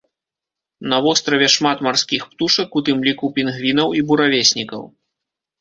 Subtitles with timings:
[0.93, 4.81] На востраве шмат марскіх птушак, у тым ліку пінгвінаў і буравеснікаў.